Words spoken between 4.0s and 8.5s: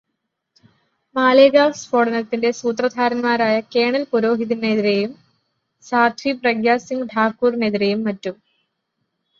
പുരോഹിതിനെതിരെയും സാധ്വി പ്രഗ്യാസിങ് ഠാക്കൂറിനെതിരെയും മറ്റും